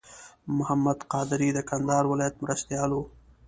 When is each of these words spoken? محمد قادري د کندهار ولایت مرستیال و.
محمد 0.57 0.99
قادري 1.13 1.49
د 1.53 1.59
کندهار 1.69 2.03
ولایت 2.11 2.35
مرستیال 2.43 2.89
و. 2.93 2.97